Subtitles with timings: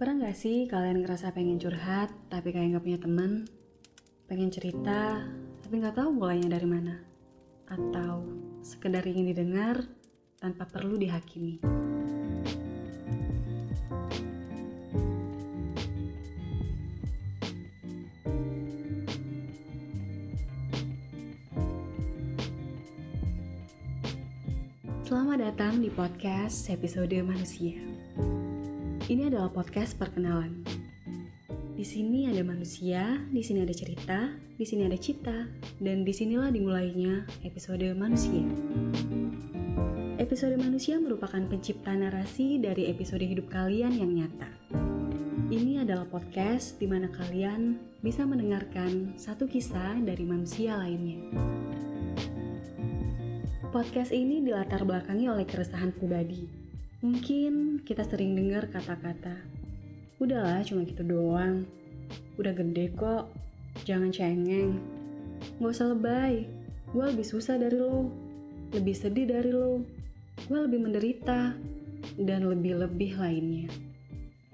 [0.00, 3.44] Pernah gak sih kalian ngerasa pengen curhat tapi kayak gak punya teman?
[4.24, 5.28] Pengen cerita
[5.60, 6.96] tapi gak tahu mulainya dari mana?
[7.68, 8.24] Atau
[8.64, 9.84] sekedar ingin didengar
[10.40, 11.60] tanpa perlu dihakimi?
[25.04, 27.76] Selamat datang di podcast episode manusia.
[29.10, 30.62] Ini adalah podcast perkenalan.
[31.74, 35.50] Di sini ada manusia, di sini ada cerita, di sini ada cita,
[35.82, 38.46] dan di sinilah dimulainya episode manusia.
[40.14, 44.46] Episode manusia merupakan pencipta narasi dari episode hidup kalian yang nyata.
[45.50, 51.18] Ini adalah podcast di mana kalian bisa mendengarkan satu kisah dari manusia lainnya.
[53.74, 56.69] Podcast ini dilatar belakangi oleh keresahan pribadi
[57.00, 59.32] Mungkin kita sering dengar kata-kata,
[60.20, 61.64] udahlah cuma gitu doang,
[62.36, 63.32] udah gede kok,
[63.88, 64.76] jangan cengeng,
[65.56, 66.44] gak usah lebay,
[66.92, 68.12] gue lebih susah dari lo,
[68.76, 69.80] lebih sedih dari lo,
[70.44, 71.56] gue lebih menderita,
[72.20, 73.72] dan lebih-lebih lainnya.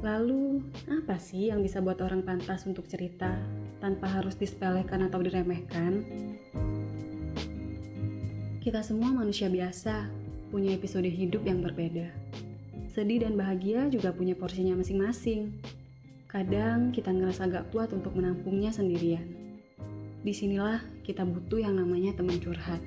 [0.00, 3.36] Lalu, apa sih yang bisa buat orang pantas untuk cerita
[3.84, 6.08] tanpa harus disepelekan atau diremehkan?
[8.64, 10.19] Kita semua manusia biasa,
[10.50, 12.10] punya episode hidup yang berbeda.
[12.90, 15.54] Sedih dan bahagia juga punya porsinya masing-masing.
[16.26, 19.22] Kadang kita ngerasa gak kuat untuk menampungnya sendirian.
[20.26, 22.82] Di sinilah kita butuh yang namanya teman curhat.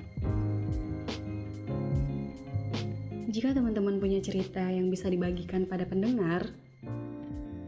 [3.32, 6.52] Jika teman-teman punya cerita yang bisa dibagikan pada pendengar,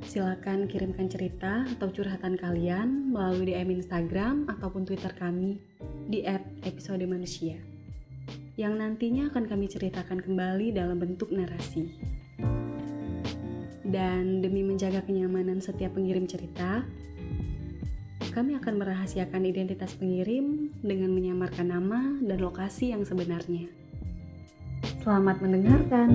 [0.06, 5.58] silakan kirimkan cerita atau curhatan kalian melalui DM Instagram ataupun Twitter kami
[6.06, 6.22] di
[6.62, 7.75] @episode manusia
[8.56, 11.92] yang nantinya akan kami ceritakan kembali dalam bentuk narasi.
[13.86, 16.82] Dan demi menjaga kenyamanan setiap pengirim cerita,
[18.36, 23.70] kami akan merahasiakan identitas pengirim dengan menyamarkan nama dan lokasi yang sebenarnya.
[25.00, 26.10] Selamat mendengarkan.